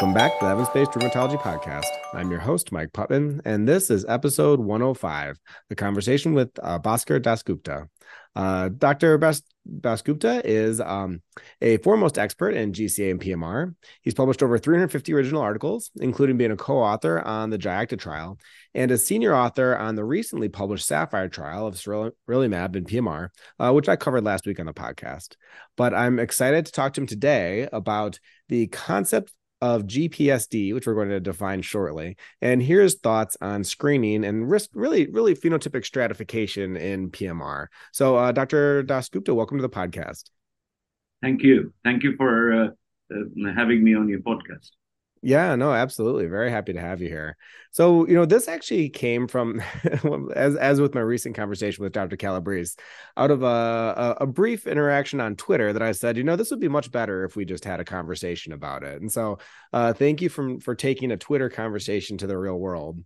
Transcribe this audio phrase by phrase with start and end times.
[0.00, 1.84] Welcome back to the Evidence Based Rheumatology Podcast.
[2.14, 5.38] I'm your host, Mike Putman, and this is episode 105,
[5.68, 7.86] the conversation with uh, Bhaskar Dasgupta.
[8.34, 9.18] Uh, Dr.
[9.18, 11.20] Bas- Dasgupta is um,
[11.60, 13.74] a foremost expert in GCA and PMR.
[14.00, 18.38] He's published over 350 original articles, including being a co author on the GiACTA trial
[18.74, 23.28] and a senior author on the recently published Sapphire trial of sarilumab in PMR,
[23.58, 25.34] uh, which I covered last week on the podcast.
[25.76, 30.94] But I'm excited to talk to him today about the concept of GPSD, which we're
[30.94, 32.16] going to define shortly.
[32.40, 37.66] And here's thoughts on screening and risk, really, really phenotypic stratification in PMR.
[37.92, 38.82] So, uh, Dr.
[38.82, 40.30] Dasgupta, welcome to the podcast.
[41.22, 41.72] Thank you.
[41.84, 42.68] Thank you for uh,
[43.14, 44.70] uh, having me on your podcast.
[45.22, 46.26] Yeah, no, absolutely.
[46.28, 47.36] Very happy to have you here.
[47.72, 49.60] So, you know, this actually came from,
[50.34, 52.16] as as with my recent conversation with Dr.
[52.16, 52.76] Calabrese,
[53.18, 56.58] out of a, a, brief interaction on Twitter that I said, you know, this would
[56.58, 59.02] be much better if we just had a conversation about it.
[59.02, 59.38] And so,
[59.74, 62.98] uh, thank you from for taking a Twitter conversation to the real world.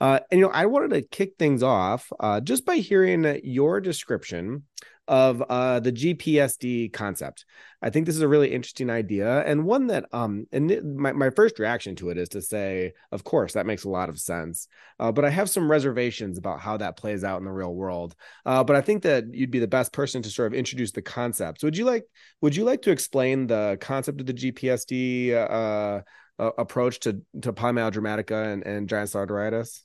[0.00, 3.80] Uh, and you know, I wanted to kick things off uh, just by hearing your
[3.80, 4.64] description
[5.08, 7.44] of uh, the GPSD concept.
[7.82, 11.30] I think this is a really interesting idea and one that um and my, my
[11.30, 14.66] first reaction to it is to say, of course, that makes a lot of sense.
[14.98, 18.14] Uh, but I have some reservations about how that plays out in the real world.
[18.44, 21.02] Uh, but I think that you'd be the best person to sort of introduce the
[21.02, 21.62] concepts.
[21.62, 22.04] Would you like
[22.40, 26.02] would you like to explain the concept of the GPSD uh,
[26.38, 29.82] uh, approach to to polymyalgia rheumatica and, and giant cell arteritis?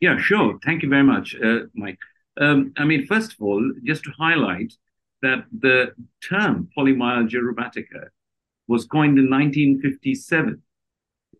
[0.00, 0.58] Yeah, sure.
[0.64, 1.98] Thank you very much, uh, Mike.
[2.40, 4.72] Um, I mean, first of all, just to highlight
[5.22, 5.92] that the
[6.28, 8.08] term polymyalgia rheumatica
[8.68, 10.60] was coined in 1957.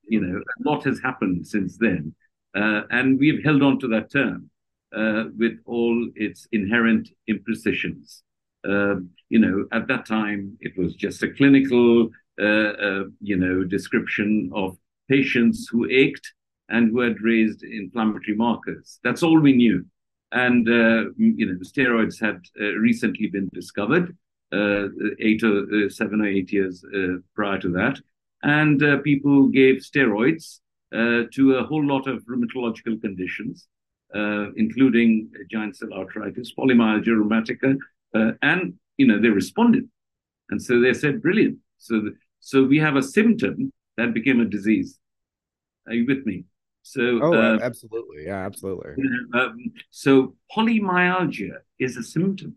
[0.06, 2.14] You know, a lot has happened since then.
[2.54, 4.50] Uh, and we've held on to that term
[4.96, 8.22] uh, with all its inherent imprecisions.
[8.66, 8.96] Uh,
[9.28, 12.08] you know, at that time, it was just a clinical,
[12.40, 14.76] uh, uh, you know, description of
[15.08, 16.32] patients who ached
[16.68, 19.00] and who had raised inflammatory markers.
[19.02, 19.84] That's all we knew.
[20.34, 24.16] And, uh, you know, steroids had uh, recently been discovered
[24.52, 24.88] uh,
[25.20, 26.84] eight or seven or eight years
[27.36, 28.00] prior to that.
[28.42, 30.58] And people gave steroids
[30.92, 33.68] to a whole lot of rheumatological conditions,
[34.56, 37.78] including giant cell arteritis, polymyalgia rheumatica,
[38.42, 39.88] and, you know, they responded.
[40.50, 41.58] And so they said, brilliant.
[41.78, 44.98] So, so we have a symptom that became a disease.
[45.86, 46.44] Are you with me?
[46.86, 48.92] So, oh, uh, absolutely, yeah, absolutely.
[49.32, 49.56] Um,
[49.90, 52.56] so, polymyalgia is a symptom.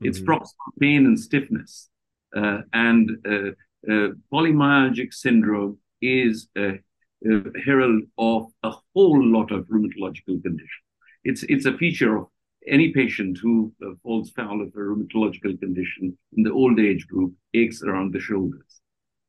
[0.00, 0.32] It's mm-hmm.
[0.32, 1.88] proximal pain and stiffness,
[2.36, 3.50] uh, and uh,
[3.88, 6.80] uh polymyalgic syndrome is a,
[7.24, 10.86] a, herald of a whole lot of rheumatological conditions.
[11.22, 12.26] It's it's a feature of
[12.66, 17.32] any patient who uh, falls foul of a rheumatological condition in the old age group,
[17.54, 18.80] aches around the shoulders,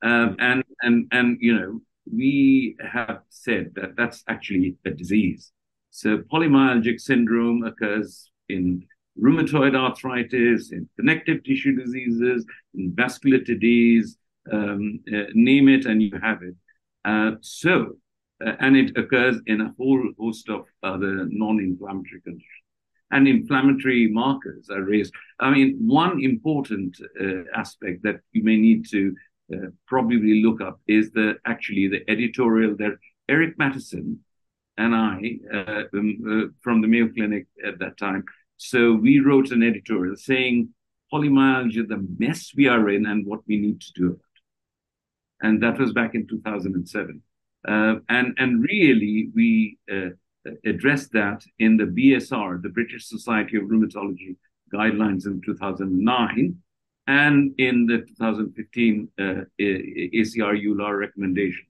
[0.02, 1.82] um, and and and you know
[2.14, 5.52] we have said that that's actually a disease.
[5.92, 8.86] So polymyalgic syndrome occurs in
[9.20, 14.18] rheumatoid arthritis, in connective tissue diseases, in vascular disease,
[14.52, 16.56] um, uh, name it and you have it.
[17.04, 17.98] Uh, so,
[18.46, 22.46] uh, and it occurs in a whole host of other non-inflammatory conditions.
[23.10, 25.14] And inflammatory markers are raised.
[25.40, 29.16] I mean, one important uh, aspect that you may need to
[29.54, 32.98] uh, probably look up is the actually the editorial that
[33.30, 34.18] Eric Matteson
[34.78, 38.24] and I uh, um, uh, from the Mayo Clinic at that time.
[38.58, 40.70] So we wrote an editorial saying
[41.12, 44.22] polymyalgia, the mess we are in, and what we need to do about.
[45.42, 47.22] And that was back in 2007.
[47.68, 50.10] Uh, and and really we uh,
[50.66, 54.36] addressed that in the BSR, the British Society of Rheumatology
[54.74, 56.58] guidelines in 2009
[57.08, 59.24] and in the 2015 uh,
[59.60, 61.66] ACR EULAR recommendation.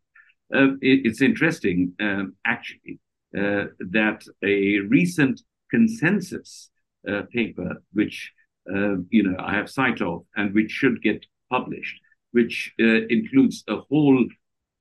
[0.54, 3.00] Uh, it, it's interesting, um, actually,
[3.38, 6.72] uh, that a recent consensus
[7.08, 8.34] uh, paper, which
[8.74, 12.00] uh, you know I have sight of, and which should get published,
[12.32, 14.26] which uh, includes a whole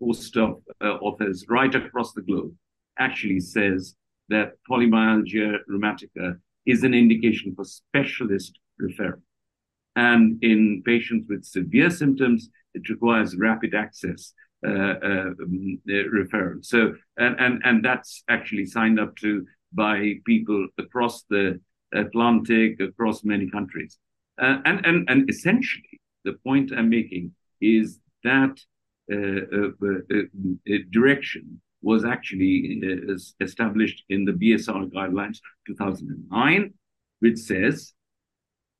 [0.00, 2.54] host of authors right across the globe,
[2.98, 3.94] actually says
[4.28, 9.20] that polymyalgia rheumatica is an indication for specialist referral.
[9.96, 14.34] And in patients with severe symptoms, it requires rapid access
[14.66, 16.64] uh, uh, um, referral.
[16.64, 21.60] So, and, and, and that's actually signed up to by people across the
[21.92, 23.98] Atlantic, across many countries.
[24.40, 28.58] Uh, and, and, and essentially, the point I'm making is that
[29.12, 29.68] uh, uh,
[30.10, 32.80] uh, direction was actually
[33.40, 36.74] established in the BSR guidelines 2009,
[37.20, 37.92] which says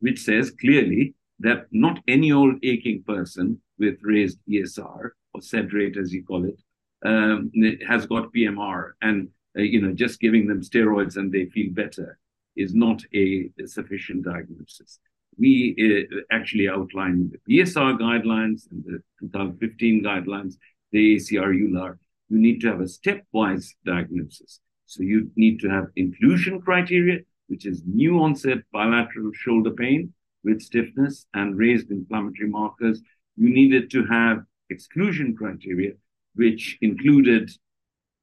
[0.00, 5.96] which says clearly that not any old aching person with raised ESR or SED rate,
[5.96, 6.58] as you call it,
[7.04, 7.50] um,
[7.86, 9.28] has got PMR, and
[9.58, 12.18] uh, you know just giving them steroids and they feel better
[12.56, 14.98] is not a, a sufficient diagnosis.
[15.38, 20.54] We uh, actually outline the BSR guidelines and the 2015 guidelines,
[20.92, 21.98] the ACR EULAR.
[22.30, 24.60] You need to have a stepwise diagnosis.
[24.86, 30.12] So you need to have inclusion criteria, which is new onset bilateral shoulder pain
[30.44, 33.02] with stiffness and raised inflammatory markers.
[33.36, 35.92] You needed to have exclusion criteria,
[36.34, 37.50] which included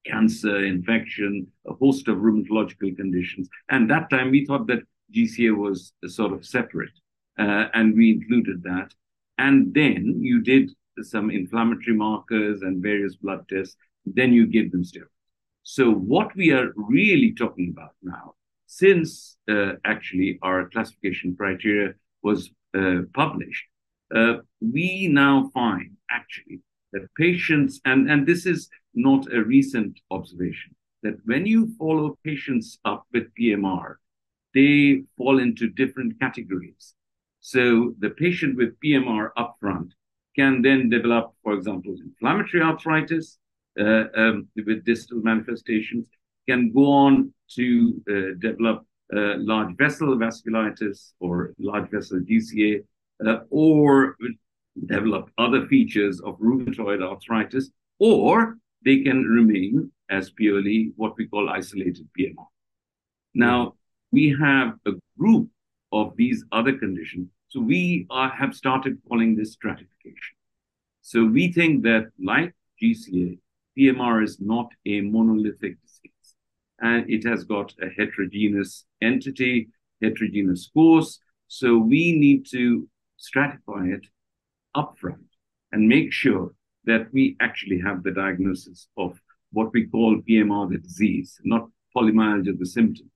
[0.05, 3.49] cancer, infection, a host of rheumatological conditions.
[3.69, 4.83] And that time we thought that
[5.13, 6.91] GCA was sort of separate,
[7.37, 8.93] uh, and we included that.
[9.37, 10.71] And then you did
[11.01, 13.75] some inflammatory markers and various blood tests.
[14.05, 15.07] Then you give them steroids.
[15.63, 18.35] So what we are really talking about now,
[18.81, 21.93] since uh, actually our classification criteria
[22.23, 23.65] was uh, published,
[24.15, 26.59] uh, we now find actually
[26.91, 32.79] that patients, and, and this is not a recent observation, that when you follow patients
[32.83, 33.95] up with PMR,
[34.55, 36.95] they fall into different categories.
[37.41, 39.89] So the patient with PMR upfront
[40.35, 43.37] can then develop, for example, inflammatory arthritis
[43.79, 46.07] uh, um, with distal manifestations,
[46.47, 48.85] can go on to uh, develop
[49.15, 52.83] uh, large vessel vasculitis or large vessel GCA
[53.25, 54.15] uh, or
[54.85, 57.69] develop other features of rheumatoid arthritis,
[57.99, 62.47] or they can remain as purely what we call isolated PMR.
[63.33, 63.75] Now,
[64.11, 65.49] we have a group
[65.91, 67.29] of these other conditions.
[67.47, 70.35] So we are, have started calling this stratification.
[71.01, 73.37] So we think that, like GCA,
[73.77, 75.77] PMR is not a monolithic
[76.83, 79.69] and it has got a heterogeneous entity,
[80.01, 81.19] heterogeneous course.
[81.47, 82.87] So we need to
[83.17, 84.05] stratify it
[84.75, 85.29] upfront
[85.71, 86.53] and make sure
[86.83, 89.17] that we actually have the diagnosis of
[89.53, 93.09] what we call PMR, the disease, not polymyalgia, the symptom.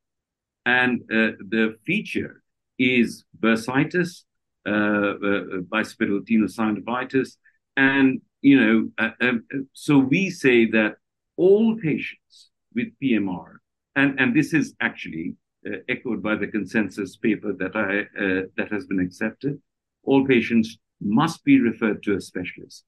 [0.65, 2.41] And uh, the feature
[2.79, 4.23] is bursitis,
[4.65, 5.43] uh, uh,
[5.73, 7.35] bicipital tenosynovitis,
[7.75, 10.95] and you know, uh, um, so we say that
[11.35, 13.49] all patients with PMR,
[13.95, 15.35] and, and this is actually
[15.67, 17.91] uh, echoed by the consensus paper that I
[18.23, 19.59] uh, that has been accepted,
[20.03, 22.85] all patients must be referred to a specialist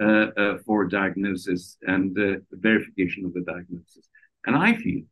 [0.00, 4.08] uh, uh, for diagnosis and uh, verification of the diagnosis.
[4.46, 5.02] And I feel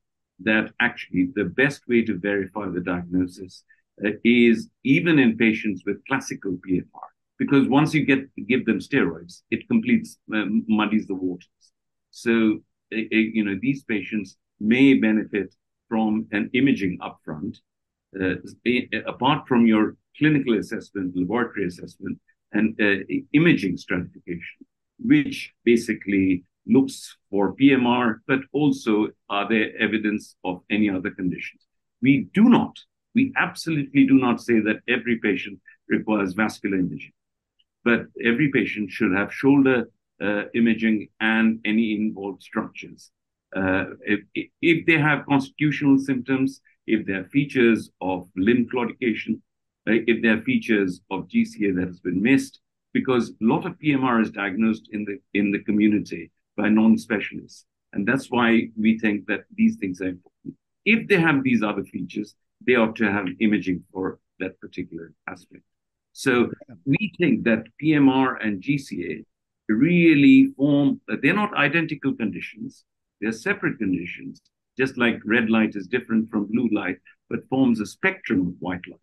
[0.40, 3.64] that actually the best way to verify the diagnosis
[4.04, 7.08] uh, is even in patients with classical PMR,
[7.38, 11.48] because once you get give them steroids, it completes um, muddies the waters.
[12.10, 12.60] So
[12.92, 15.54] uh, uh, you know these patients may benefit
[15.88, 17.58] from an imaging upfront,
[19.06, 22.18] apart from your clinical assessment, laboratory assessment,
[22.52, 24.66] and uh, imaging stratification,
[24.98, 31.62] which basically looks for PMR, but also are there evidence of any other conditions.
[32.02, 32.76] We do not,
[33.14, 37.12] we absolutely do not say that every patient requires vascular imaging,
[37.84, 39.84] but every patient should have shoulder uh,
[40.54, 43.10] imaging and any involved structures.
[43.54, 44.20] Uh, if,
[44.60, 49.40] if, they have constitutional symptoms, if there are features of limb claudication,
[49.86, 52.60] if there are features of GCA that has been missed,
[52.92, 57.66] because a lot of PMR is diagnosed in the in the community by non-specialists.
[57.92, 60.54] And that's why we think that these things are important.
[60.84, 62.34] If they have these other features,
[62.66, 65.62] they ought to have imaging for that particular aspect.
[66.12, 66.50] So
[66.84, 69.24] we think that PMR and GCA
[69.68, 72.84] really form, they're not identical conditions,
[73.20, 74.40] they're separate conditions,
[74.78, 76.98] just like red light is different from blue light,
[77.30, 79.00] but forms a spectrum of white light.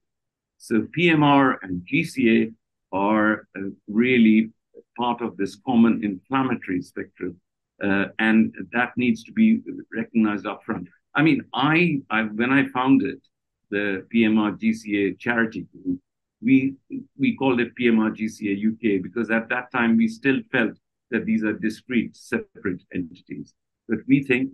[0.58, 2.54] So PMR and GCA
[2.92, 4.52] are uh, really
[4.98, 7.40] part of this common inflammatory spectrum,
[7.84, 9.62] uh, and that needs to be
[9.94, 10.88] recognized upfront.
[11.16, 13.20] I mean, I, I when I founded
[13.72, 16.00] the PMR GCA charity group,
[16.44, 16.76] we
[17.18, 20.74] we called it PMR GCA UK because at that time we still felt
[21.12, 23.54] that these are discrete, separate entities.
[23.88, 24.52] But we think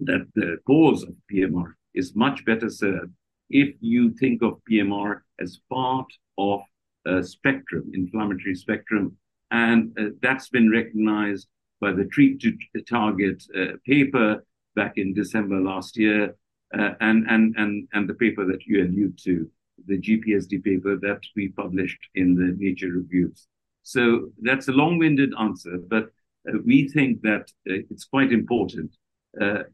[0.00, 3.12] that the cause of PMR is much better served
[3.50, 6.06] if you think of PMR as part
[6.38, 6.60] of
[7.06, 9.16] a spectrum, inflammatory spectrum,
[9.50, 11.48] and uh, that's been recognized
[11.80, 12.56] by the Treat to
[12.88, 16.34] Target uh, paper back in December last year,
[16.76, 19.48] uh, and, and, and, and the paper that you allude to,
[19.86, 23.46] the GPSD paper that we published in the Nature Reviews.
[23.82, 26.04] So that's a long-winded answer, but
[26.48, 28.96] uh, we think that uh, it's quite important
[29.40, 29.64] uh,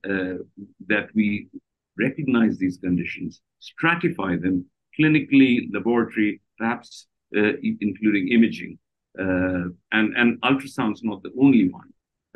[0.89, 1.49] that we
[1.99, 4.65] recognize these conditions, stratify them
[4.99, 8.79] clinically, laboratory, perhaps uh, including imaging,
[9.19, 11.91] Uh, and, and ultrasound is not the only one.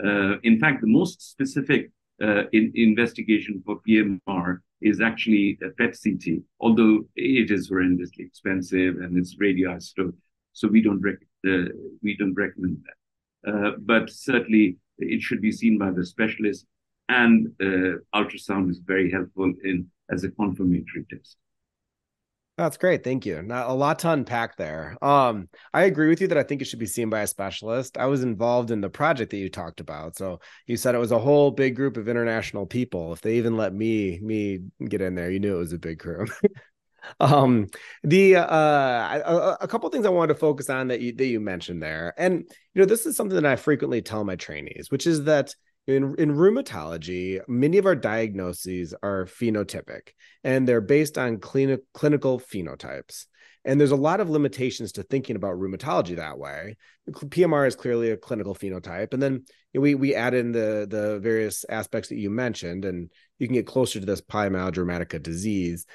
[0.07, 1.91] Uh, in fact, the most specific uh,
[2.53, 9.17] in, investigation for PMR is actually a PET CT, although it is horrendously expensive and
[9.17, 10.15] it's radioisotope,
[10.53, 11.69] so we don't rec- uh,
[12.03, 12.99] we don't recommend that.
[13.51, 16.67] Uh, but certainly, it should be seen by the specialist,
[17.09, 21.37] and uh, ultrasound is very helpful in as a confirmatory test.
[22.57, 23.03] That's great.
[23.03, 23.43] Thank you.
[23.43, 24.97] Not a lot to unpack there.
[25.03, 27.99] Um, I agree with you that I think it should be seen by a specialist.
[27.99, 30.17] I was involved in the project that you talked about.
[30.17, 33.13] So you said it was a whole big group of international people.
[33.13, 35.99] If they even let me me get in there, you knew it was a big
[35.99, 36.27] crew.
[37.21, 37.67] um
[38.03, 38.45] the uh
[39.25, 42.15] a, a couple things i wanted to focus on that you that you mentioned there
[42.19, 42.45] and
[42.75, 45.55] you know this is something that i frequently tell my trainees which is that
[45.87, 50.11] in, in rheumatology, many of our diagnoses are phenotypic
[50.43, 53.27] and they're based on clini- clinical phenotypes.
[53.67, 56.77] And there's a lot of limitations to thinking about rheumatology that way.
[57.11, 59.15] PMR is clearly a clinical phenotype.
[59.15, 63.47] And then we, we add in the, the various aspects that you mentioned, and you
[63.47, 65.87] can get closer to this polymyalgia disease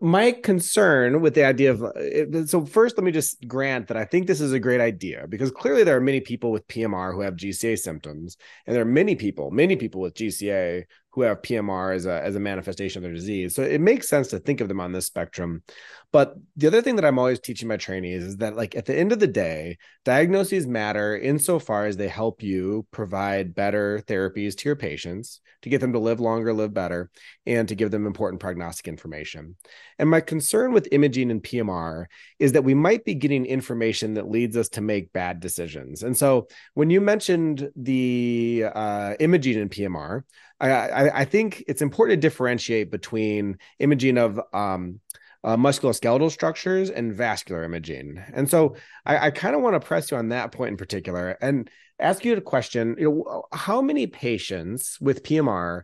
[0.00, 4.04] my concern with the idea of uh, so first let me just grant that i
[4.04, 7.20] think this is a great idea because clearly there are many people with pmr who
[7.20, 11.94] have gca symptoms and there are many people many people with gca who have PMR
[11.94, 13.54] as a as a manifestation of their disease.
[13.54, 15.62] So it makes sense to think of them on this spectrum.
[16.10, 18.96] But the other thing that I'm always teaching my trainees is that like at the
[18.96, 24.68] end of the day, diagnoses matter insofar as they help you provide better therapies to
[24.68, 27.10] your patients to get them to live longer, live better,
[27.46, 29.56] and to give them important prognostic information.
[29.98, 32.06] And my concern with imaging and PMR
[32.38, 36.02] is that we might be getting information that leads us to make bad decisions.
[36.02, 40.22] And so when you mentioned the uh, imaging and PMR,
[40.70, 45.00] I, I, think it's important to differentiate between imaging of um,
[45.44, 48.22] uh, musculoskeletal structures and vascular imaging.
[48.32, 51.36] And so I, I kind of want to press you on that point in particular
[51.40, 52.96] and ask you a question.
[52.98, 55.82] You know, how many patients with PMR,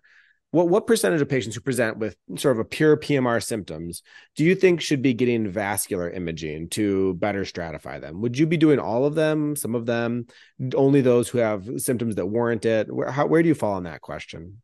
[0.51, 4.03] what what percentage of patients who present with sort of a pure PMR symptoms
[4.35, 8.21] do you think should be getting vascular imaging to better stratify them?
[8.21, 10.27] Would you be doing all of them, some of them,
[10.75, 12.93] only those who have symptoms that warrant it?
[12.93, 14.63] Where how, where do you fall on that question?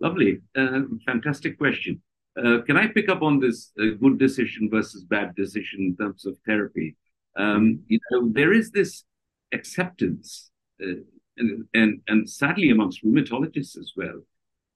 [0.00, 0.40] Lovely.
[0.56, 2.00] Uh, fantastic question.
[2.38, 6.24] Uh, can I pick up on this uh, good decision versus bad decision in terms
[6.24, 6.96] of therapy?
[7.36, 9.04] Um, you know, there is this
[9.52, 10.50] acceptance,
[10.82, 11.02] uh,
[11.36, 14.22] and, and, and sadly amongst rheumatologists as well,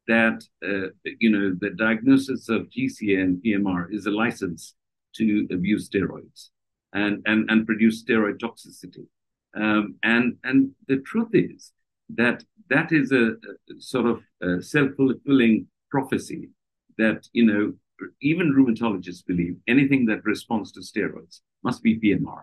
[0.07, 0.89] that uh,
[1.21, 4.75] you know the diagnosis of GCA and PMR is a license
[5.17, 6.51] to abuse steroids
[6.93, 9.07] and and and produce steroid toxicity.
[9.55, 11.73] Um, and and the truth is
[12.09, 16.49] that that is a, a sort of a self-fulfilling prophecy
[16.99, 17.73] that you know
[18.21, 22.43] even rheumatologists believe anything that responds to steroids must be PMR.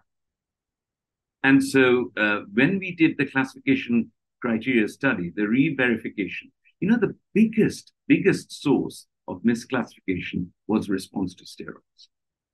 [1.44, 7.15] And so uh, when we did the classification criteria study, the re-verification, you know, the
[7.34, 12.08] biggest, biggest source of misclassification was response to steroids.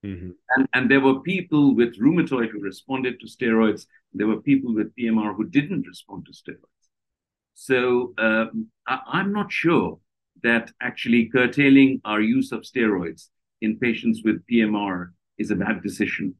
[0.06, 0.32] Mm-hmm.
[0.56, 3.88] And, and there were people with rheumatoid who responded to steroids.
[4.14, 6.76] There were people with PMR who didn't respond to steroids.
[7.60, 10.00] So um, I, am not sure
[10.44, 13.30] that actually curtailing our use of steroids
[13.62, 15.10] in patients with PMR
[15.40, 16.36] is a bad decision.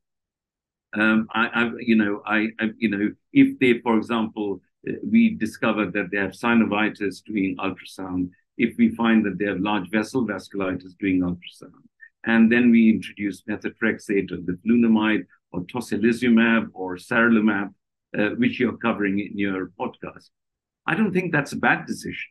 [0.94, 5.34] Um, I, I, you know, I, I, you know, if they, for example, uh, we
[5.34, 10.26] discover that they have synovitis doing ultrasound, if we find that they have large vessel
[10.26, 11.82] vasculitis doing ultrasound,
[12.28, 17.74] and then we introduce methotrexate or the leflunomide or tocilizumab or sarilumab,
[18.16, 20.30] uh, which you're covering in your podcast.
[20.88, 22.30] I don't think that's a bad decision.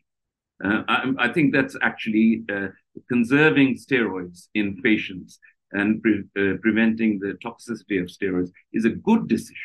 [0.63, 2.69] Uh, I, I, think that's actually uh,
[3.09, 5.39] conserving steroids in patients
[5.71, 9.55] and pre- uh, preventing the toxicity of steroids is a good decision.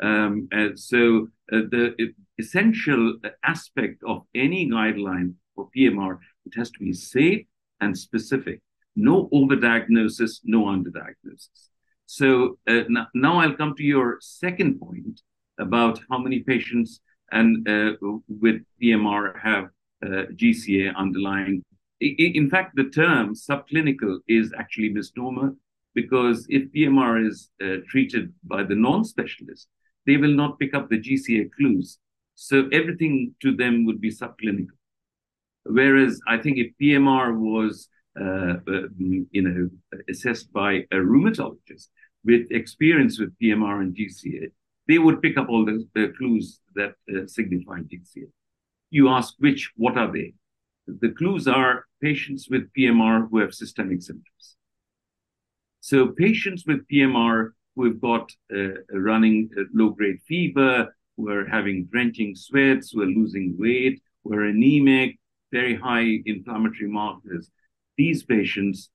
[0.00, 6.92] Um, so uh, the essential aspect of any guideline for PMR, it has to be
[6.92, 7.44] safe
[7.80, 8.60] and specific.
[8.94, 11.70] No overdiagnosis, no underdiagnosis.
[12.06, 15.20] So uh, now, now I'll come to your second point
[15.58, 17.00] about how many patients
[17.32, 17.92] and uh,
[18.28, 19.64] with PMR have
[20.04, 21.62] uh, GCA underlying.
[22.00, 25.54] In fact, the term subclinical is actually misnomer
[25.94, 29.68] because if PMR is uh, treated by the non-specialist,
[30.06, 31.98] they will not pick up the GCA clues.
[32.34, 34.78] So everything to them would be subclinical.
[35.64, 38.88] Whereas I think if PMR was, uh, uh,
[39.30, 39.68] you know,
[40.08, 41.88] assessed by a rheumatologist
[42.24, 44.50] with experience with PMR and GCA,
[44.90, 48.26] they would pick up all the, clues that uh, signify GCA.
[48.90, 50.34] You ask which, what are they?
[50.86, 54.56] The clues are patients with PMR who have systemic symptoms.
[55.80, 61.86] So patients with PMR who have got uh, running uh, low-grade fever, who are having
[61.92, 65.20] drenching sweats, who are losing weight, who are anemic,
[65.52, 67.48] very high inflammatory markers.
[67.96, 68.90] These patients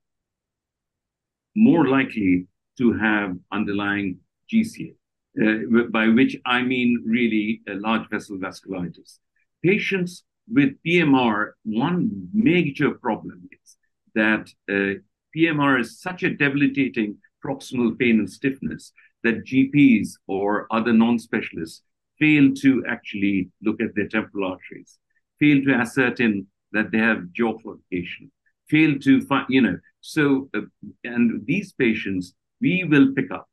[1.56, 2.48] more likely
[2.80, 4.20] to have underlying
[4.52, 4.96] GCA,
[5.42, 9.20] uh, by which I mean really large vessel vasculitis.
[9.64, 13.78] Patients with PMR, one major problem is
[14.14, 15.00] that uh,
[15.36, 18.92] PMR is such a debilitating proximal pain and stiffness
[19.24, 21.82] that GPs or other non-specialists
[22.20, 24.98] fail to actually look at their temporal arteries,
[25.40, 28.30] fail to ascertain that they have jaw claudication,
[28.70, 30.62] fail to find, you know, so, uh,
[31.04, 33.50] and these patients we will pick up.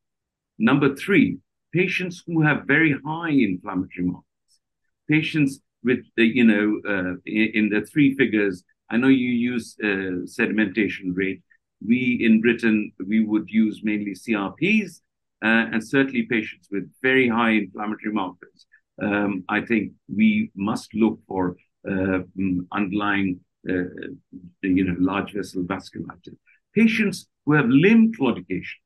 [0.58, 1.38] Number three,
[1.72, 4.24] patients who have very high inflammatory markers,
[5.08, 8.62] patients with, the, you know, uh, in, in, the three figures.
[8.90, 11.42] I know you use uh, sedimentation rate.
[11.84, 15.00] We in Britain, we would use mainly CRPs
[15.44, 18.66] uh, and certainly patients with very high inflammatory markers.
[19.02, 21.56] Um, I think we must look for
[21.88, 23.90] uh, mm, underlying, uh,
[24.62, 26.36] you know, large vessel vasculitis.
[26.74, 28.78] Patients who have limb claudication.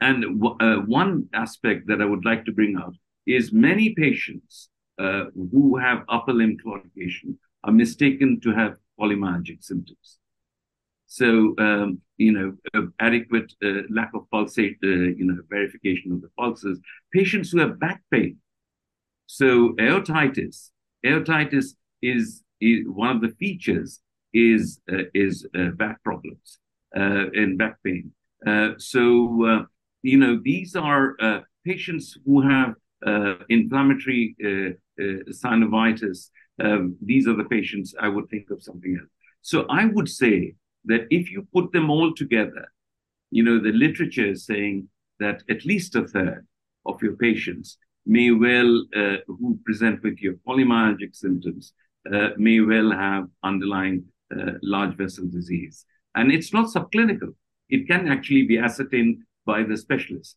[0.00, 2.94] And uh, one aspect that I would like to bring out
[3.26, 10.18] is many patients uh, who have upper limb claudication are mistaken to have polymyalgic symptoms.
[11.06, 16.20] So, um, you know, uh, adequate uh, lack of pulsate, uh, you know, verification of
[16.20, 16.78] the pulses.
[17.12, 18.38] Patients who have back pain.
[19.26, 20.70] So, aortitis.
[21.04, 24.00] Aortitis is, is one of the features
[24.34, 26.58] is uh, is back problems
[26.92, 28.12] and back pain.
[28.76, 29.66] so,
[30.02, 31.16] you know, these are
[31.64, 32.74] patients who have
[33.48, 34.36] inflammatory
[34.98, 36.30] synovitis.
[36.60, 39.10] Um, these are the patients I would think of something else.
[39.42, 40.54] So I would say
[40.86, 42.66] that if you put them all together,
[43.30, 44.88] you know, the literature is saying
[45.20, 46.46] that at least a third
[46.86, 51.74] of your patients may well, uh, who present with your polymyalgic symptoms,
[52.12, 55.84] uh, may well have underlying uh, large vessel disease.
[56.14, 57.34] And it's not subclinical.
[57.68, 60.36] It can actually be ascertained by the specialist.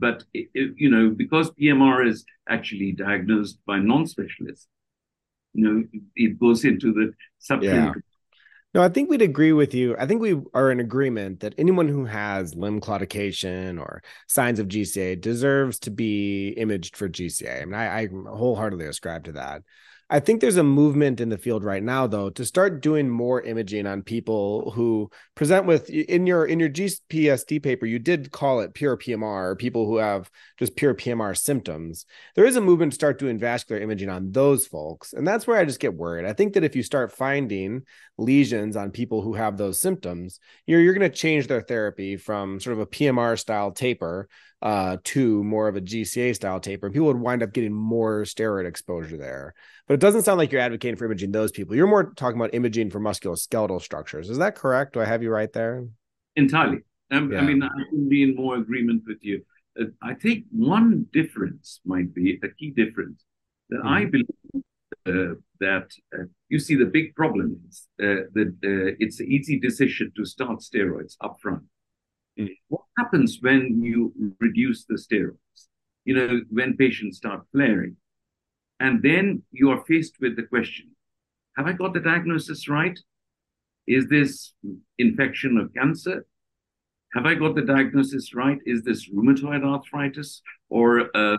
[0.00, 4.66] But, you know, because PMR is actually diagnosed by non-specialists,
[5.52, 5.84] you know,
[6.16, 7.12] it goes into the
[7.48, 7.92] subclinical yeah.
[8.72, 9.96] No, I think we'd agree with you.
[9.98, 14.68] I think we are in agreement that anyone who has limb claudication or signs of
[14.68, 17.62] GCA deserves to be imaged for GCA.
[17.62, 19.62] I mean, I, I wholeheartedly ascribe to that.
[20.12, 23.40] I think there's a movement in the field right now, though, to start doing more
[23.42, 27.86] imaging on people who present with in your in your GPSD paper.
[27.86, 32.06] You did call it pure PMR, people who have just pure PMR symptoms.
[32.34, 35.58] There is a movement to start doing vascular imaging on those folks, and that's where
[35.58, 36.26] I just get worried.
[36.26, 37.82] I think that if you start finding
[38.18, 42.58] lesions on people who have those symptoms, you're you're going to change their therapy from
[42.58, 44.28] sort of a PMR style taper
[44.62, 48.22] uh, to more of a GCA style taper, and people would wind up getting more
[48.22, 49.54] steroid exposure there.
[49.86, 51.74] But it doesn't sound like you're advocating for imaging those people.
[51.74, 54.28] You're more talking about imaging for musculoskeletal structures.
[54.28, 54.94] Is that correct?
[54.94, 55.86] Do I have you right there?
[56.36, 56.80] Entirely.
[57.10, 57.38] Um, yeah.
[57.38, 59.42] I mean, I can be in more agreement with you.
[59.80, 63.24] Uh, I think one difference might be a key difference
[63.70, 63.88] that mm-hmm.
[63.88, 64.64] I believe
[65.06, 69.58] uh, that uh, you see the big problem is uh, that uh, it's an easy
[69.58, 71.62] decision to start steroids upfront.
[72.40, 72.48] Mm.
[72.68, 75.68] What happens when you reduce the steroids?
[76.04, 77.96] You know, when patients start flaring,
[78.78, 80.90] and then you are faced with the question
[81.56, 82.98] Have I got the diagnosis right?
[83.86, 84.54] Is this
[84.98, 86.26] infection of cancer?
[87.14, 88.58] Have I got the diagnosis right?
[88.64, 91.36] Is this rheumatoid arthritis or uh?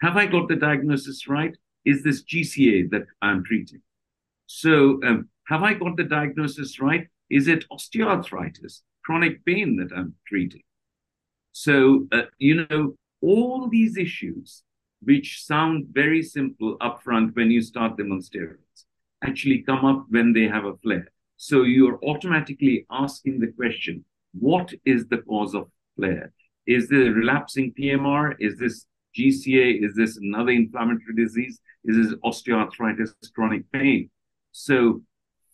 [0.00, 1.56] Have I got the diagnosis right?
[1.84, 3.82] Is this GCA that I'm treating?
[4.46, 7.06] So, um, have I got the diagnosis right?
[7.30, 8.80] Is it osteoarthritis?
[9.04, 10.62] Chronic pain that I'm treating.
[11.52, 14.62] So, uh, you know, all these issues,
[15.02, 18.84] which sound very simple upfront when you start them on steroids,
[19.22, 21.08] actually come up when they have a flare.
[21.36, 26.32] So you're automatically asking the question, what is the cause of flare?
[26.66, 28.34] Is this relapsing PMR?
[28.38, 28.86] Is this
[29.16, 29.84] GCA?
[29.84, 31.60] Is this another inflammatory disease?
[31.84, 34.10] Is this osteoarthritis, chronic pain?
[34.52, 35.02] So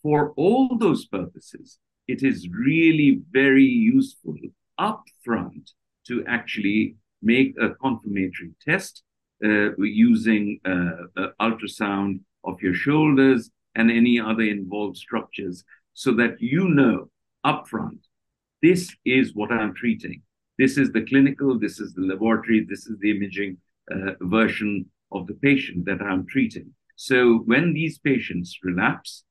[0.01, 1.79] for all those purposes,
[2.13, 4.35] it is really very useful
[4.79, 5.71] upfront
[6.07, 9.03] to actually make a confirmatory test
[9.43, 16.67] uh, using uh, ultrasound of your shoulders and any other involved structures so that you
[16.67, 17.09] know
[17.45, 17.99] upfront
[18.61, 20.21] this is what I'm treating.
[20.57, 23.57] This is the clinical, this is the laboratory, this is the imaging
[23.89, 26.73] uh, version of the patient that I'm treating.
[26.97, 29.23] So when these patients relapse,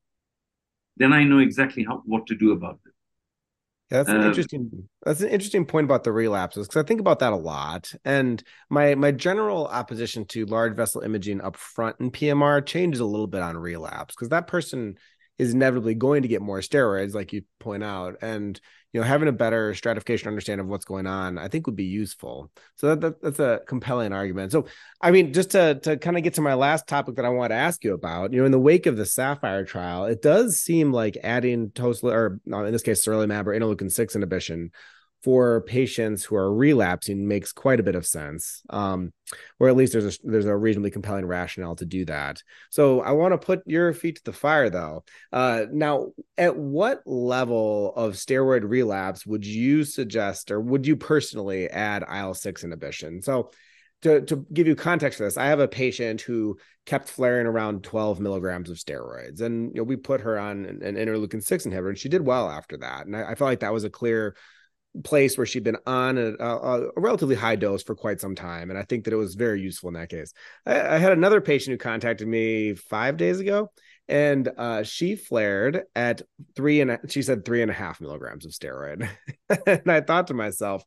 [0.99, 2.91] then I know exactly how, what to do about it.
[3.89, 4.89] Yeah, that's an um, interesting.
[5.03, 7.91] That's an interesting point about the relapses because I think about that a lot.
[8.05, 13.05] And my my general opposition to large vessel imaging up front in PMR changes a
[13.05, 14.95] little bit on relapse because that person
[15.39, 18.59] is inevitably going to get more steroids, like you point out, and
[18.93, 21.85] you know having a better stratification understanding of what's going on i think would be
[21.85, 22.51] useful.
[22.75, 24.51] So that, that, that's a compelling argument.
[24.51, 24.65] So
[25.01, 27.51] i mean just to to kind of get to my last topic that i want
[27.51, 30.59] to ask you about you know in the wake of the sapphire trial it does
[30.59, 34.71] seem like adding tosla or uh, in this case sarilumab or interleukin 6 inhibition
[35.23, 39.11] for patients who are relapsing makes quite a bit of sense um,
[39.59, 43.11] or at least there's a there's a reasonably compelling rationale to do that so i
[43.11, 45.03] want to put your feet to the fire though
[45.33, 51.69] uh, now at what level of steroid relapse would you suggest or would you personally
[51.69, 53.51] add il-6 inhibition so
[54.01, 57.83] to, to give you context for this, I have a patient who kept flaring around
[57.83, 59.41] 12 milligrams of steroids.
[59.41, 62.25] And you know, we put her on an, an interleukin 6 inhibitor and she did
[62.25, 63.05] well after that.
[63.05, 64.35] And I, I felt like that was a clear
[65.03, 68.69] place where she'd been on a, a, a, relatively high dose for quite some time.
[68.69, 70.33] And I think that it was very useful in that case.
[70.65, 73.71] I, I had another patient who contacted me five days ago
[74.07, 76.23] and uh, she flared at
[76.55, 79.07] three and a, she said three and a half milligrams of steroid.
[79.67, 80.83] and I thought to myself,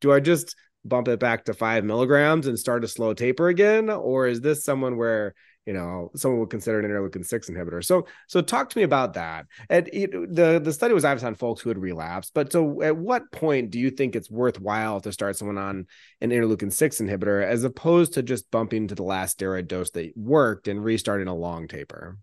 [0.00, 3.90] do I just bump it back to five milligrams and start a slow taper again?
[3.90, 5.34] Or is this someone where
[5.66, 7.84] you know someone would consider an interleukin six inhibitor.
[7.84, 9.46] So so talk to me about that.
[9.68, 13.30] And the the study was obviously on folks who had relapsed, but so at what
[13.32, 15.86] point do you think it's worthwhile to start someone on
[16.20, 20.12] an interleukin six inhibitor as opposed to just bumping to the last steroid dose that
[20.16, 22.18] worked and restarting a long taper?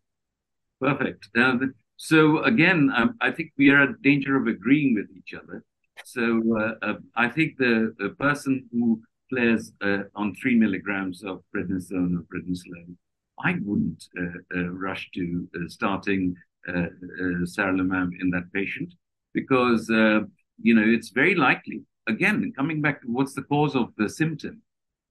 [0.81, 1.29] Perfect.
[1.37, 1.57] Uh,
[1.97, 5.63] so again, um, I think we are at danger of agreeing with each other.
[6.05, 11.43] So uh, uh, I think the, the person who flares uh, on three milligrams of
[11.53, 12.95] prednisone or prednisolone
[13.43, 16.35] I wouldn't uh, uh, rush to uh, starting
[16.67, 18.93] sarilumab in that patient
[19.33, 21.81] because you know it's very likely.
[22.07, 24.61] Again, coming back to what's the cause of the symptom?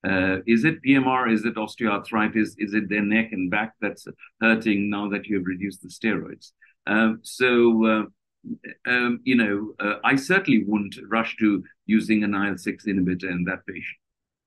[0.06, 1.32] Uh, is it PMR?
[1.32, 2.54] Is it osteoarthritis?
[2.58, 4.06] Is it their neck and back that's
[4.40, 6.52] hurting now that you have reduced the steroids?
[6.86, 12.86] Uh, so, uh, um, you know, I certainly wouldn't rush to using an IL 6
[12.86, 13.98] inhibitor in that patient.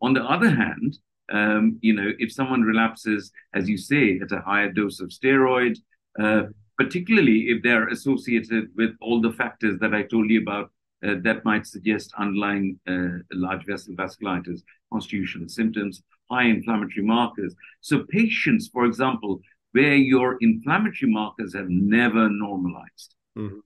[0.02, 0.98] On the other hand,
[1.32, 5.78] um, you know, if someone relapses, as you say, at a higher dose of steroid,
[6.20, 6.44] uh,
[6.78, 10.72] particularly if they're associated with all the factors that I told you about
[11.06, 17.56] uh, that might suggest underlying uh, large vessel vasculitis, constitutional symptoms, high inflammatory markers.
[17.82, 19.42] So patients, for example,
[19.72, 23.60] where your inflammatory markers have never normalized, mm-hmm.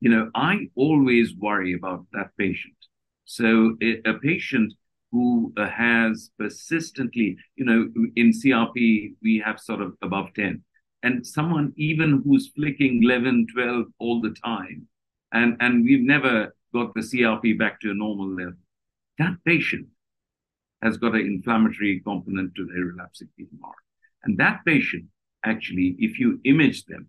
[0.00, 2.74] you know, I always worry about that patient.
[3.24, 4.74] So a patient
[5.12, 10.62] who uh, has persistently, you know, in CRP, we have sort of above 10.
[11.02, 14.88] And someone even who's flicking 11, 12 all the time,
[15.32, 18.54] and, and we've never got the CRP back to a normal level,
[19.18, 19.86] that patient
[20.82, 23.72] has got an inflammatory component to their relapsing PMR.
[24.24, 25.04] And that patient,
[25.44, 27.08] actually, if you image them,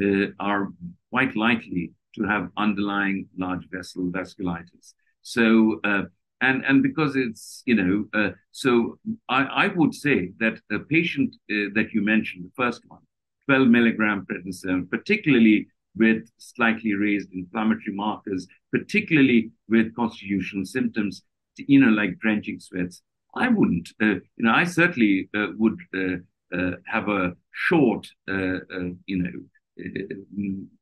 [0.00, 0.68] uh, are
[1.10, 4.94] quite likely to have underlying large vessel vasculitis.
[5.22, 6.02] So uh,
[6.40, 8.98] and and because it's you know uh, so
[9.28, 13.00] I, I would say that the patient uh, that you mentioned the first one
[13.46, 21.22] 12 milligram prednisone particularly with slightly raised inflammatory markers particularly with constitutional symptoms
[21.56, 23.02] you know like drenching sweats
[23.34, 26.16] i wouldn't uh, you know i certainly uh, would uh,
[26.56, 29.30] uh, have a short you know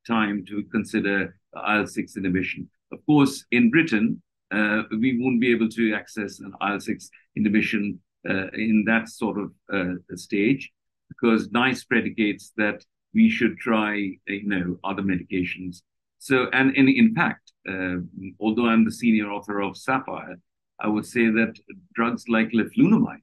[0.06, 2.68] time to consider IL-6 inhibition.
[2.90, 7.06] Of course in britain uh, we won't be able to access an IL-6
[7.36, 10.70] inhibition uh, in that sort of uh, stage
[11.08, 12.84] because NICE predicates that
[13.14, 13.94] we should try,
[14.26, 15.82] you know, other medications.
[16.18, 17.96] So, and, and in fact, uh,
[18.40, 20.36] although I'm the senior author of Sapphire,
[20.80, 21.54] I would say that
[21.94, 23.22] drugs like leflunomide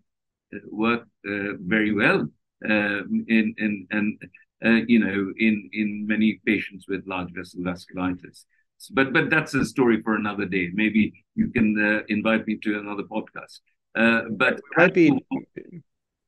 [0.54, 2.28] uh, work uh, very well
[2.64, 8.46] in, in, and, you know, in, in many patients with large vessel vasculitis.
[8.92, 10.70] But but that's a story for another day.
[10.74, 13.60] Maybe you can uh, invite me to another podcast.
[13.96, 15.12] Uh, but it might be.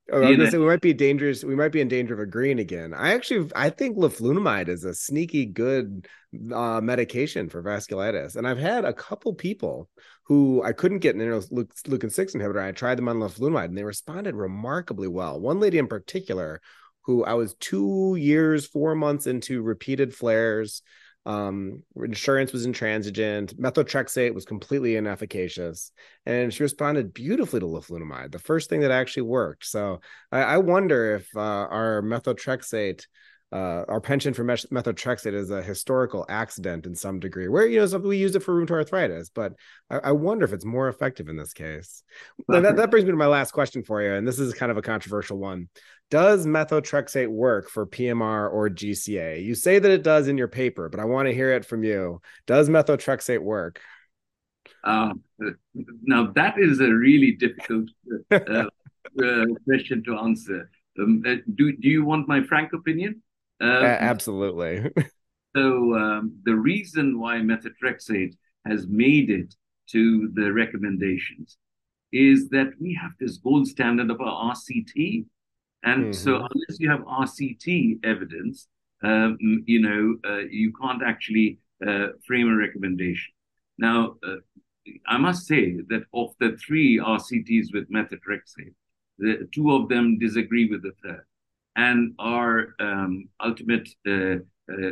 [0.09, 1.43] Oh, I was say we might be dangerous.
[1.43, 2.93] We might be in danger of agreeing again.
[2.93, 6.07] I actually, I think leflunomide is a sneaky good
[6.53, 9.89] uh, medication for vasculitis, and I've had a couple people
[10.23, 12.63] who I couldn't get an interleukin six inhibitor.
[12.63, 15.41] I tried them on leflunomide, and they responded remarkably well.
[15.41, 16.61] One lady in particular,
[17.01, 20.83] who I was two years, four months into repeated flares.
[21.27, 23.59] Um, insurance was intransigent.
[23.59, 25.91] Methotrexate was completely inefficacious,
[26.25, 29.65] and she responded beautifully to leflunomide, the first thing that actually worked.
[29.65, 29.99] So
[30.31, 33.05] I, I wonder if uh, our methotrexate
[33.51, 37.97] uh, our penchant for methotrexate is a historical accident in some degree, where you know
[37.99, 39.53] we use it for rheumatoid arthritis, but
[39.89, 42.03] I, I wonder if it's more effective in this case.
[42.49, 44.77] that, that brings me to my last question for you, and this is kind of
[44.77, 45.69] a controversial one.
[46.09, 49.43] Does methotrexate work for PMR or GCA?
[49.43, 51.83] You say that it does in your paper, but I want to hear it from
[51.83, 52.21] you.
[52.47, 53.79] Does methotrexate work?
[54.83, 55.23] Um,
[56.03, 57.89] now that is a really difficult
[58.31, 58.35] uh,
[59.23, 60.69] uh, question to answer.
[60.99, 63.21] Um, uh, do do you want my frank opinion?
[63.59, 64.91] Um, absolutely.
[65.55, 69.55] so um, the reason why methotrexate has made it
[69.91, 71.57] to the recommendations
[72.11, 75.25] is that we have this gold standard of our RCT,
[75.83, 76.11] and mm-hmm.
[76.13, 78.67] so unless you have RCT evidence,
[79.03, 83.33] um, you know uh, you can't actually uh, frame a recommendation.
[83.77, 84.37] Now, uh,
[85.07, 88.73] I must say that of the three RCTs with methotrexate,
[89.19, 91.25] the two of them disagree with the third
[91.77, 94.37] and our um, ultimate, uh,
[94.71, 94.91] uh,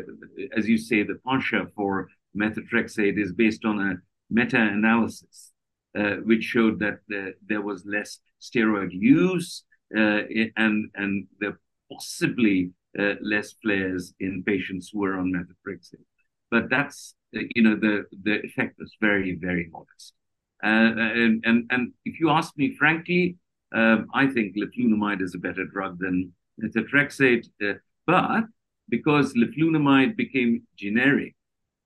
[0.56, 3.96] as you say, the penchant for methotrexate is based on a
[4.30, 5.52] meta-analysis,
[5.98, 9.64] uh, which showed that the, there was less steroid use
[9.98, 10.22] uh,
[10.58, 11.60] and and there
[11.92, 16.06] possibly uh, less flares in patients who were on methotrexate.
[16.52, 20.14] But that's uh, you know the the effect was very very modest.
[20.62, 23.38] and and and if you ask me frankly,
[23.74, 27.74] um, I think leflunomide is a better drug than methotrexate, uh,
[28.06, 28.46] but
[28.90, 31.36] because leflunomide became generic,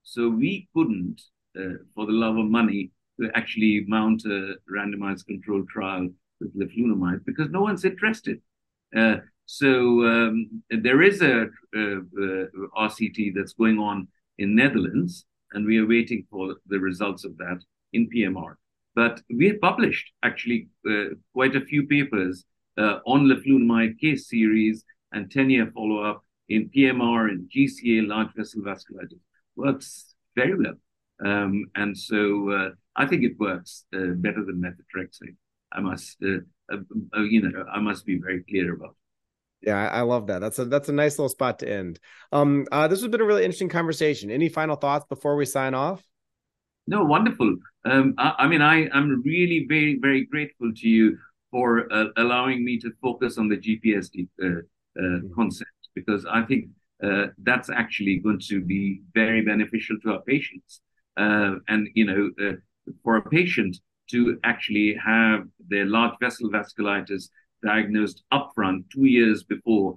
[0.04, 1.22] so we couldn't,
[1.58, 2.92] uh, for the love of money,
[3.36, 8.42] actually mount a randomized controlled trial with leflunomide because no one's interested.
[8.96, 9.70] Uh, so
[10.06, 15.88] um, there is a, a, a, RCT that's going on in Netherlands, and we are
[15.88, 17.60] waiting for the results of that
[17.94, 18.56] in PMR.
[18.96, 22.46] But we have published actually uh, quite a few papers
[22.80, 29.20] uh, on leflunomide case series and 10-year follow-up in PMR and GCA, large vessel vasculitis.
[29.56, 30.76] Works very well.
[31.24, 35.36] Um, and so uh, I think it works uh, better than methotrexate.
[35.72, 36.40] I must, uh,
[36.72, 36.78] uh,
[37.16, 38.92] uh, you know, I must be very clear about.
[38.92, 39.68] It.
[39.68, 40.40] Yeah, I love that.
[40.40, 42.00] That's a that's a nice little spot to end.
[42.32, 44.32] Um, uh, this has been a really interesting conversation.
[44.32, 46.02] Any final thoughts before we sign off?
[46.88, 47.58] No, wonderful.
[47.84, 51.18] Um, I, I mean, I am really very very grateful to you
[51.52, 55.34] for uh, allowing me to focus on the GPSD uh, uh, mm-hmm.
[55.34, 56.70] concept because I think
[57.04, 60.82] uh, that's actually going to be very beneficial to our patients.
[61.18, 62.54] Uh, and you know, uh,
[63.04, 63.78] for a patient
[64.12, 67.30] to actually have their large vessel vasculitis
[67.64, 69.96] diagnosed upfront two years before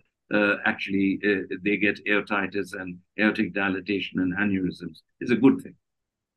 [0.65, 1.21] actually
[1.63, 5.75] they get aortitis and aortic dilatation and aneurysms is a good thing.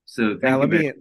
[0.05, 0.91] So yeah, let me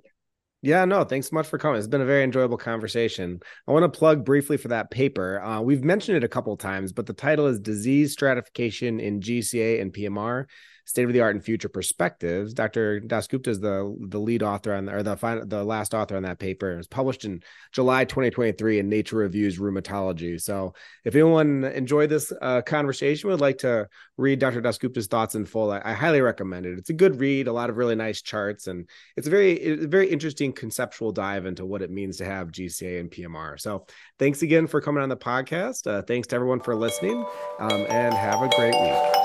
[0.64, 1.76] yeah, no, thanks so much for coming.
[1.78, 3.38] It's been a very enjoyable conversation.
[3.68, 5.42] I want to plug briefly for that paper.
[5.42, 9.82] Uh, we've mentioned it a couple times, but the title is Disease Stratification in GCA
[9.82, 10.46] and PMR
[10.84, 12.52] state of the art and future perspectives.
[12.54, 13.00] Dr.
[13.00, 16.38] Dasgupta is the the lead author on or the final, the last author on that
[16.38, 16.72] paper.
[16.72, 17.42] It was published in
[17.72, 20.40] July 2023 in Nature Reviews Rheumatology.
[20.40, 24.62] So if anyone enjoyed this uh, conversation, would like to read Dr.
[24.62, 26.78] Dasgupta's thoughts in full, I, I, highly recommend it.
[26.78, 29.84] It's a good read, a lot of really nice charts, and it's a very it's
[29.84, 33.60] a very interesting conceptual dive into what it means to have GCA and PMR.
[33.60, 33.86] So
[34.18, 35.86] thanks again for coming on the podcast.
[35.86, 37.24] Uh, thanks to everyone for listening,
[37.58, 39.23] um, and have a great week.